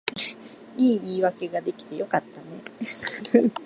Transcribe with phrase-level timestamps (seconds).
[0.79, 3.51] いい言い訳が出来てよかったね